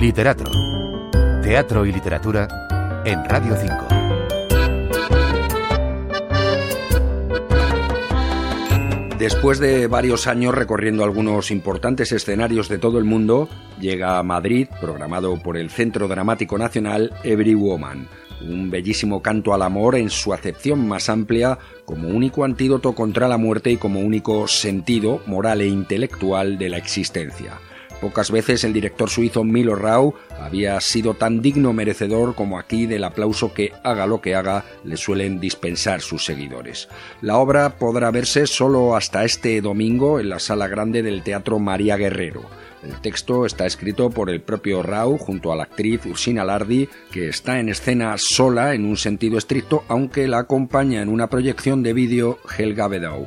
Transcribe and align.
Literato. 0.00 0.50
Teatro 1.42 1.86
y 1.86 1.92
literatura 1.92 3.02
en 3.04 3.24
Radio 3.24 3.56
5. 3.56 3.74
Después 9.18 9.60
de 9.60 9.86
varios 9.86 10.26
años 10.26 10.54
recorriendo 10.54 11.04
algunos 11.04 11.50
importantes 11.50 12.12
escenarios 12.12 12.68
de 12.68 12.78
todo 12.78 12.98
el 12.98 13.04
mundo, 13.04 13.48
llega 13.80 14.18
a 14.18 14.22
Madrid, 14.22 14.68
programado 14.80 15.40
por 15.42 15.56
el 15.56 15.70
Centro 15.70 16.08
Dramático 16.08 16.58
Nacional 16.58 17.12
Every 17.22 17.54
Woman, 17.54 18.08
un 18.42 18.70
bellísimo 18.70 19.22
canto 19.22 19.54
al 19.54 19.62
amor 19.62 19.94
en 19.94 20.10
su 20.10 20.34
acepción 20.34 20.86
más 20.86 21.08
amplia 21.08 21.58
como 21.84 22.08
único 22.08 22.44
antídoto 22.44 22.94
contra 22.94 23.28
la 23.28 23.38
muerte 23.38 23.70
y 23.70 23.76
como 23.76 24.00
único 24.00 24.48
sentido 24.48 25.22
moral 25.26 25.60
e 25.60 25.68
intelectual 25.68 26.58
de 26.58 26.68
la 26.68 26.78
existencia. 26.78 27.58
Pocas 28.00 28.30
veces 28.30 28.64
el 28.64 28.72
director 28.72 29.08
suizo 29.08 29.44
Milo 29.44 29.76
Rau 29.76 30.14
había 30.38 30.80
sido 30.80 31.14
tan 31.14 31.40
digno 31.40 31.72
merecedor 31.72 32.34
como 32.34 32.58
aquí 32.58 32.86
del 32.86 33.04
aplauso 33.04 33.54
que, 33.54 33.72
haga 33.82 34.06
lo 34.06 34.20
que 34.20 34.34
haga, 34.34 34.64
le 34.84 34.96
suelen 34.96 35.40
dispensar 35.40 36.00
sus 36.00 36.24
seguidores. 36.24 36.88
La 37.20 37.38
obra 37.38 37.78
podrá 37.78 38.10
verse 38.10 38.46
solo 38.46 38.96
hasta 38.96 39.24
este 39.24 39.60
domingo 39.60 40.20
en 40.20 40.28
la 40.28 40.38
sala 40.38 40.68
grande 40.68 41.02
del 41.02 41.22
Teatro 41.22 41.58
María 41.58 41.96
Guerrero. 41.96 42.42
El 42.82 43.00
texto 43.00 43.46
está 43.46 43.64
escrito 43.64 44.10
por 44.10 44.28
el 44.28 44.42
propio 44.42 44.82
Rau 44.82 45.16
junto 45.16 45.52
a 45.52 45.56
la 45.56 45.62
actriz 45.62 46.04
Ursina 46.04 46.44
Lardi, 46.44 46.88
que 47.10 47.28
está 47.28 47.58
en 47.58 47.70
escena 47.70 48.14
sola 48.18 48.74
en 48.74 48.84
un 48.84 48.98
sentido 48.98 49.38
estricto, 49.38 49.84
aunque 49.88 50.28
la 50.28 50.40
acompaña 50.40 51.00
en 51.00 51.08
una 51.08 51.28
proyección 51.30 51.82
de 51.82 51.94
vídeo 51.94 52.38
Helga 52.58 52.88
Bedau. 52.88 53.26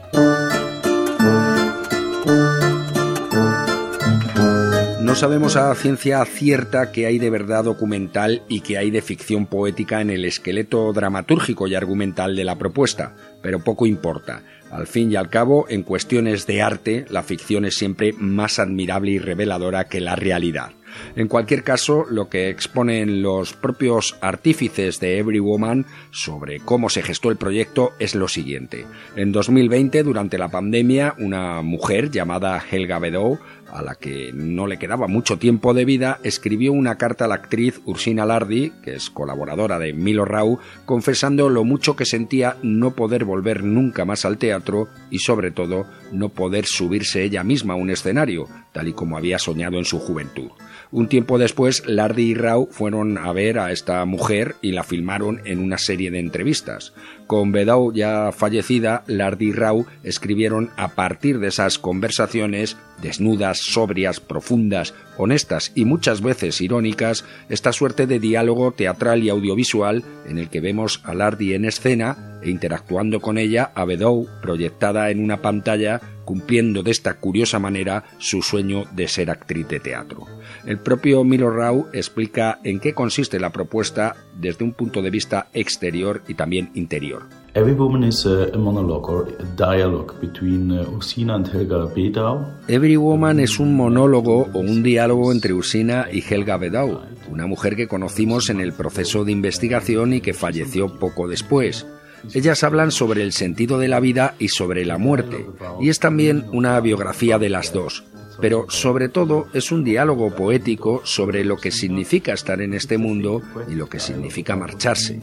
Sabemos 5.17 5.55
a 5.55 5.73
ciencia 5.73 6.23
cierta 6.25 6.91
qué 6.91 7.07
hay 7.07 7.17
de 7.17 7.31
verdad 7.31 7.63
documental 7.63 8.43
y 8.47 8.61
qué 8.61 8.77
hay 8.77 8.91
de 8.91 9.01
ficción 9.01 9.47
poética 9.47 9.99
en 9.99 10.11
el 10.11 10.25
esqueleto 10.25 10.93
dramatúrgico 10.93 11.67
y 11.67 11.73
argumental 11.73 12.35
de 12.35 12.43
la 12.43 12.55
propuesta, 12.55 13.15
pero 13.41 13.63
poco 13.63 13.87
importa. 13.87 14.43
Al 14.69 14.85
fin 14.85 15.11
y 15.11 15.15
al 15.15 15.29
cabo, 15.29 15.65
en 15.69 15.81
cuestiones 15.81 16.45
de 16.45 16.61
arte, 16.61 17.05
la 17.09 17.23
ficción 17.23 17.65
es 17.65 17.75
siempre 17.75 18.13
más 18.13 18.59
admirable 18.59 19.09
y 19.09 19.17
reveladora 19.17 19.85
que 19.85 20.01
la 20.01 20.15
realidad. 20.15 20.73
En 21.15 21.27
cualquier 21.27 21.63
caso, 21.63 22.05
lo 22.09 22.29
que 22.29 22.49
exponen 22.49 23.21
los 23.21 23.53
propios 23.53 24.17
artífices 24.21 24.99
de 24.99 25.19
Every 25.19 25.39
Woman 25.39 25.85
sobre 26.11 26.59
cómo 26.59 26.89
se 26.89 27.03
gestó 27.03 27.29
el 27.29 27.37
proyecto 27.37 27.93
es 27.99 28.15
lo 28.15 28.27
siguiente. 28.27 28.85
En 29.15 29.31
2020, 29.31 30.03
durante 30.03 30.37
la 30.37 30.49
pandemia, 30.49 31.15
una 31.17 31.61
mujer 31.61 32.11
llamada 32.11 32.63
Helga 32.71 32.99
Bedow 32.99 33.39
a 33.71 33.81
la 33.81 33.95
que 33.95 34.31
no 34.33 34.67
le 34.67 34.77
quedaba 34.77 35.07
mucho 35.07 35.37
tiempo 35.37 35.73
de 35.73 35.85
vida, 35.85 36.19
escribió 36.23 36.73
una 36.73 36.97
carta 36.97 37.25
a 37.25 37.27
la 37.27 37.35
actriz 37.35 37.81
Ursina 37.85 38.25
Lardi, 38.25 38.71
que 38.83 38.95
es 38.95 39.09
colaboradora 39.09 39.79
de 39.79 39.93
Milo 39.93 40.25
Rau, 40.25 40.59
confesando 40.85 41.49
lo 41.49 41.63
mucho 41.63 41.95
que 41.95 42.05
sentía 42.05 42.57
no 42.63 42.95
poder 42.95 43.25
volver 43.25 43.63
nunca 43.63 44.05
más 44.05 44.25
al 44.25 44.37
teatro 44.37 44.87
y 45.09 45.19
sobre 45.19 45.51
todo 45.51 45.85
no 46.11 46.29
poder 46.29 46.65
subirse 46.65 47.23
ella 47.23 47.43
misma 47.43 47.73
a 47.73 47.77
un 47.77 47.89
escenario, 47.89 48.47
tal 48.71 48.87
y 48.87 48.93
como 48.93 49.17
había 49.17 49.39
soñado 49.39 49.77
en 49.77 49.85
su 49.85 49.99
juventud. 49.99 50.49
Un 50.91 51.09
tiempo 51.09 51.37
después, 51.37 51.83
Lardy 51.85 52.31
y 52.31 52.33
Rau 52.33 52.67
fueron 52.71 53.17
a 53.17 53.33
ver 53.33 53.59
a 53.59 53.71
esta 53.71 54.05
mujer 54.05 54.55
y 54.61 54.71
la 54.71 54.83
filmaron 54.83 55.41
en 55.45 55.59
una 55.59 55.77
serie 55.77 56.11
de 56.11 56.19
entrevistas. 56.19 56.93
Con 57.27 57.51
Bedau 57.51 57.91
ya 57.91 58.31
fallecida, 58.31 59.03
Lardy 59.05 59.49
y 59.49 59.51
Rau 59.51 59.85
escribieron 60.01 60.69
a 60.77 60.95
partir 60.95 61.39
de 61.39 61.49
esas 61.49 61.77
conversaciones, 61.77 62.77
desnudas, 63.01 63.59
sobrias, 63.59 64.21
profundas, 64.21 64.93
honestas 65.17 65.73
y 65.75 65.83
muchas 65.83 66.21
veces 66.21 66.61
irónicas, 66.61 67.25
esta 67.49 67.73
suerte 67.73 68.07
de 68.07 68.19
diálogo 68.19 68.71
teatral 68.71 69.23
y 69.23 69.29
audiovisual 69.29 70.05
en 70.25 70.37
el 70.37 70.49
que 70.49 70.61
vemos 70.61 71.01
a 71.03 71.13
Lardy 71.13 71.53
en 71.53 71.65
escena 71.65 72.36
e 72.41 72.49
interactuando 72.49 73.19
con 73.19 73.37
ella 73.37 73.71
a 73.75 73.85
Bedou 73.85 74.27
proyectada 74.41 75.09
en 75.09 75.23
una 75.23 75.41
pantalla 75.41 76.01
cumpliendo 76.27 76.83
de 76.83 76.91
esta 76.91 77.13
curiosa 77.13 77.57
manera 77.57 78.03
su 78.17 78.41
sueño 78.41 78.83
de 78.91 79.07
ser 79.07 79.29
actriz 79.29 79.65
de 79.69 79.79
teatro. 79.79 80.25
El 80.65 80.77
propio 80.77 81.23
Milo 81.23 81.49
Rau 81.49 81.87
explica 81.93 82.59
en 82.65 82.81
qué 82.81 82.93
consiste 82.93 83.39
la 83.39 83.51
propuesta 83.51 84.17
desde 84.37 84.65
un 84.65 84.73
punto 84.73 85.01
de 85.01 85.09
vista 85.09 85.47
exterior 85.53 86.23
y 86.27 86.33
también 86.33 86.69
interior. 86.73 87.23
Every 87.53 87.73
Woman 87.73 88.03
is 88.03 88.25
a, 88.25 88.55
monologue 88.57 89.09
or 89.09 89.35
a 89.39 89.43
dialogue 89.55 90.19
between 90.19 90.69
uh, 90.69 90.85
Ursina 90.91 91.33
and 91.33 91.47
Helga 91.47 91.85
Bedau. 91.85 92.45
Every 92.67 92.97
Woman 92.97 93.39
es 93.39 93.57
un 93.57 93.75
monólogo 93.75 94.49
o 94.53 94.59
un 94.59 94.83
diálogo 94.83 95.31
entre 95.31 95.53
Ursina 95.53 96.07
y 96.11 96.21
Helga 96.21 96.57
Bedau, 96.57 97.01
una 97.31 97.47
mujer 97.47 97.75
que 97.75 97.87
conocimos 97.87 98.49
en 98.49 98.59
el 98.59 98.73
proceso 98.73 99.23
de 99.23 99.31
investigación 99.31 100.13
y 100.13 100.21
que 100.21 100.33
falleció 100.33 100.99
poco 100.99 101.27
después. 101.27 101.87
Ellas 102.33 102.63
hablan 102.63 102.91
sobre 102.91 103.23
el 103.23 103.31
sentido 103.31 103.79
de 103.79 103.87
la 103.87 103.99
vida 103.99 104.35
y 104.39 104.49
sobre 104.49 104.85
la 104.85 104.97
muerte, 104.97 105.45
y 105.79 105.89
es 105.89 105.99
también 105.99 106.45
una 106.51 106.79
biografía 106.79 107.39
de 107.39 107.49
las 107.49 107.73
dos, 107.73 108.03
pero 108.39 108.65
sobre 108.69 109.09
todo 109.09 109.47
es 109.53 109.71
un 109.71 109.83
diálogo 109.83 110.35
poético 110.35 111.01
sobre 111.03 111.43
lo 111.43 111.57
que 111.57 111.71
significa 111.71 112.33
estar 112.33 112.61
en 112.61 112.73
este 112.73 112.97
mundo 112.97 113.41
y 113.69 113.75
lo 113.75 113.87
que 113.89 113.99
significa 113.99 114.55
marcharse. 114.55 115.21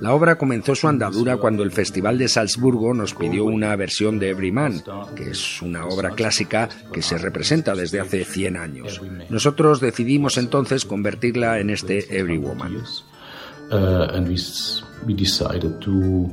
La 0.00 0.14
obra 0.14 0.36
comenzó 0.36 0.74
su 0.74 0.88
andadura 0.88 1.36
cuando 1.36 1.62
el 1.62 1.72
Festival 1.72 2.18
de 2.18 2.28
Salzburgo 2.28 2.94
nos 2.94 3.14
pidió 3.14 3.44
una 3.44 3.74
versión 3.76 4.18
de 4.18 4.30
Every 4.30 4.52
Man, 4.52 4.82
que 5.14 5.30
es 5.30 5.62
una 5.62 5.86
obra 5.86 6.10
clásica 6.10 6.68
que 6.92 7.02
se 7.02 7.18
representa 7.18 7.74
desde 7.74 8.00
hace 8.00 8.24
100 8.24 8.56
años. 8.56 9.00
Nosotros 9.28 9.80
decidimos 9.80 10.38
entonces 10.38 10.84
convertirla 10.84 11.60
en 11.60 11.70
este 11.70 12.16
Every 12.16 12.38
Woman. 12.38 12.82
Uh, 13.70 14.08
and 14.12 14.26
we, 14.28 14.38
we 15.06 15.14
decided 15.14 15.80
to, 15.82 16.30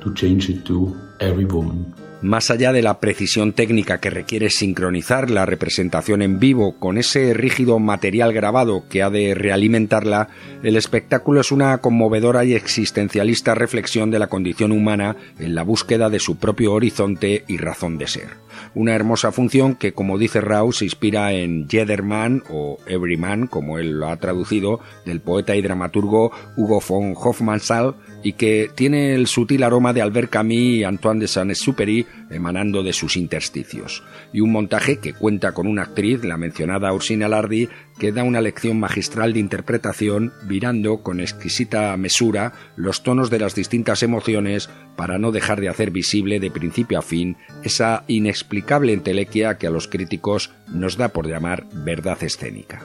to 0.00 0.14
change 0.14 0.50
it 0.50 0.66
to 0.66 0.94
Every 1.20 1.44
Woman. 1.46 1.94
Más 2.24 2.50
allá 2.50 2.72
de 2.72 2.80
la 2.80 3.00
precisión 3.00 3.52
técnica 3.52 4.00
que 4.00 4.08
requiere 4.08 4.48
sincronizar 4.48 5.28
la 5.28 5.44
representación 5.44 6.22
en 6.22 6.38
vivo 6.38 6.78
con 6.78 6.96
ese 6.96 7.34
rígido 7.34 7.78
material 7.78 8.32
grabado 8.32 8.88
que 8.88 9.02
ha 9.02 9.10
de 9.10 9.34
realimentarla, 9.34 10.28
el 10.62 10.78
espectáculo 10.78 11.42
es 11.42 11.52
una 11.52 11.76
conmovedora 11.82 12.46
y 12.46 12.54
existencialista 12.54 13.54
reflexión 13.54 14.10
de 14.10 14.18
la 14.18 14.28
condición 14.28 14.72
humana 14.72 15.16
en 15.38 15.54
la 15.54 15.64
búsqueda 15.64 16.08
de 16.08 16.18
su 16.18 16.38
propio 16.38 16.72
horizonte 16.72 17.44
y 17.46 17.58
razón 17.58 17.98
de 17.98 18.06
ser. 18.06 18.28
Una 18.74 18.94
hermosa 18.94 19.30
función 19.30 19.74
que, 19.74 19.92
como 19.92 20.16
dice 20.16 20.40
Rau, 20.40 20.72
se 20.72 20.86
inspira 20.86 21.30
en 21.34 21.68
Jederman 21.68 22.42
o 22.48 22.78
Everyman, 22.86 23.48
como 23.48 23.78
él 23.78 24.00
lo 24.00 24.08
ha 24.08 24.16
traducido, 24.16 24.80
del 25.04 25.20
poeta 25.20 25.56
y 25.56 25.60
dramaturgo 25.60 26.32
Hugo 26.56 26.80
von 26.88 27.12
Hofmannsthal, 27.14 27.96
y 28.24 28.32
que 28.32 28.70
tiene 28.74 29.14
el 29.14 29.28
sutil 29.28 29.62
aroma 29.62 29.92
de 29.92 30.02
Albert 30.02 30.30
Camus 30.30 30.54
y 30.54 30.82
Antoine 30.82 31.20
de 31.20 31.28
Saint-Exupéry 31.28 32.06
emanando 32.30 32.82
de 32.82 32.94
sus 32.94 33.16
intersticios, 33.16 34.02
y 34.32 34.40
un 34.40 34.50
montaje 34.50 34.98
que 34.98 35.12
cuenta 35.12 35.52
con 35.52 35.66
una 35.66 35.82
actriz, 35.82 36.24
la 36.24 36.38
mencionada 36.38 36.92
Ursina 36.92 37.28
Lardi, 37.28 37.68
que 37.98 38.12
da 38.12 38.24
una 38.24 38.40
lección 38.40 38.80
magistral 38.80 39.34
de 39.34 39.40
interpretación, 39.40 40.32
virando 40.46 41.02
con 41.02 41.20
exquisita 41.20 41.96
mesura 41.96 42.54
los 42.76 43.02
tonos 43.02 43.30
de 43.30 43.38
las 43.38 43.54
distintas 43.54 44.02
emociones 44.02 44.70
para 44.96 45.18
no 45.18 45.30
dejar 45.30 45.60
de 45.60 45.68
hacer 45.68 45.90
visible 45.90 46.40
de 46.40 46.50
principio 46.50 46.98
a 46.98 47.02
fin 47.02 47.36
esa 47.62 48.04
inexplicable 48.08 48.94
entelequia 48.94 49.58
que 49.58 49.66
a 49.66 49.70
los 49.70 49.86
críticos 49.86 50.50
nos 50.72 50.96
da 50.96 51.08
por 51.08 51.28
llamar 51.28 51.66
verdad 51.72 52.22
escénica. 52.22 52.82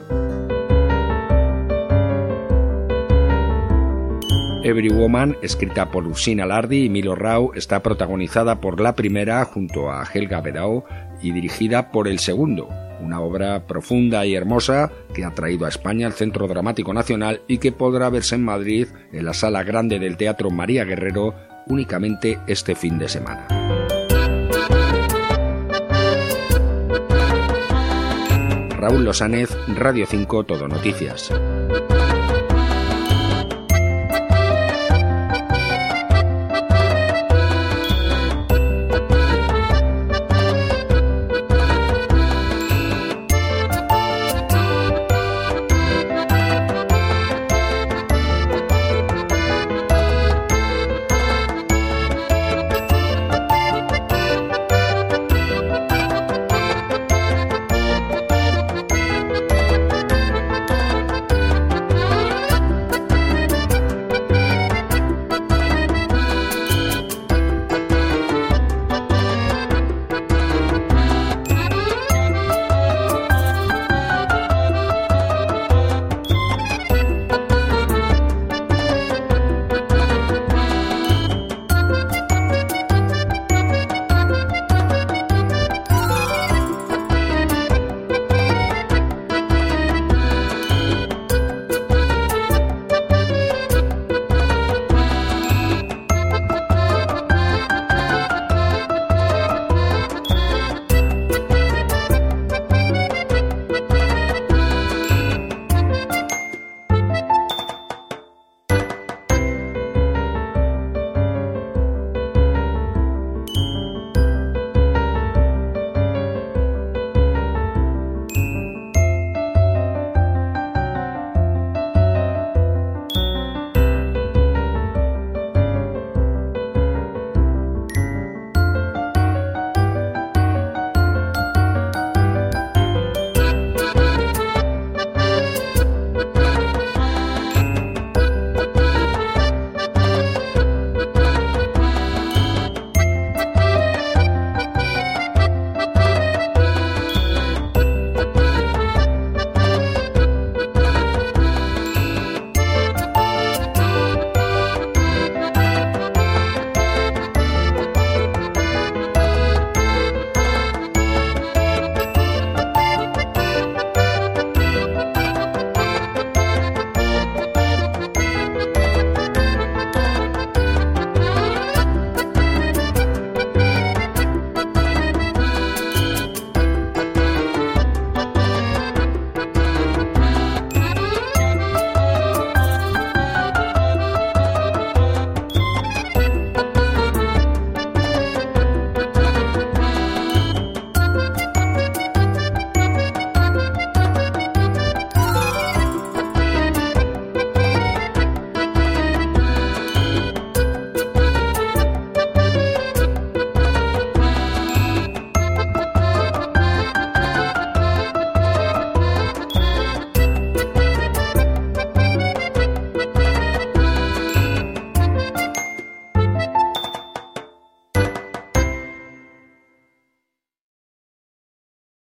Every 4.62 4.90
Woman, 4.90 5.38
escrita 5.42 5.90
por 5.90 6.06
Ursina 6.06 6.46
Lardi 6.46 6.86
y 6.86 6.90
Milo 6.90 7.16
Rau, 7.16 7.54
está 7.56 7.82
protagonizada 7.82 8.60
por 8.60 8.82
la 8.82 8.94
primera 8.94 9.46
junto 9.46 9.90
a 9.90 10.04
Helga 10.04 10.42
Bedau 10.42 10.84
y 11.22 11.32
dirigida 11.32 11.92
por 11.92 12.10
el 12.10 12.20
segundo, 12.20 12.68
una 13.00 13.22
obra 13.22 13.66
profunda 13.68 14.26
y 14.26 14.36
hermosa 14.36 14.92
que 15.14 15.24
ha 15.24 15.34
traído 15.34 15.66
a 15.66 15.70
España 15.70 16.08
al 16.08 16.14
Centro 16.14 16.46
Dramático 16.48 16.94
Nacional 16.94 17.42
y 17.48 17.60
que 17.60 17.72
podrá 17.72 18.10
verse 18.10 18.36
en 18.36 18.44
Madrid 18.44 18.88
en 19.14 19.24
la 19.24 19.34
sala 19.34 19.64
grande 19.64 19.98
del 19.98 20.18
Teatro 20.18 20.50
María 20.50 20.84
Guerrero 20.84 21.36
únicamente 21.68 22.40
este 22.46 22.76
fin 22.76 23.00
de 23.00 23.08
semana. 23.08 23.48
Raúl 28.72 29.06
Losánez, 29.06 29.50
Radio 29.76 30.06
5 30.06 30.44
Todo 30.44 30.68
Noticias. 30.68 31.32